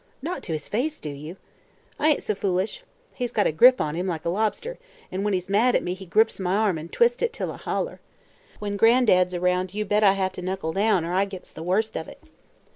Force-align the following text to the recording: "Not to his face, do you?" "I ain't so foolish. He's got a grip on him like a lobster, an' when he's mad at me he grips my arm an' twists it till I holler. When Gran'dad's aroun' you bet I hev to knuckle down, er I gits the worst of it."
"Not 0.23 0.41
to 0.45 0.51
his 0.51 0.67
face, 0.67 0.99
do 0.99 1.11
you?" 1.11 1.37
"I 1.99 2.09
ain't 2.09 2.23
so 2.23 2.33
foolish. 2.33 2.81
He's 3.13 3.31
got 3.31 3.45
a 3.45 3.51
grip 3.51 3.79
on 3.79 3.93
him 3.93 4.07
like 4.07 4.25
a 4.25 4.29
lobster, 4.29 4.79
an' 5.11 5.21
when 5.21 5.35
he's 5.35 5.47
mad 5.47 5.75
at 5.75 5.83
me 5.83 5.93
he 5.93 6.07
grips 6.07 6.39
my 6.39 6.55
arm 6.55 6.79
an' 6.79 6.89
twists 6.89 7.21
it 7.21 7.31
till 7.31 7.51
I 7.51 7.57
holler. 7.57 7.99
When 8.57 8.77
Gran'dad's 8.77 9.35
aroun' 9.35 9.69
you 9.73 9.85
bet 9.85 10.03
I 10.03 10.13
hev 10.13 10.31
to 10.31 10.41
knuckle 10.41 10.73
down, 10.73 11.05
er 11.05 11.13
I 11.13 11.25
gits 11.25 11.51
the 11.51 11.61
worst 11.61 11.95
of 11.95 12.07
it." 12.07 12.19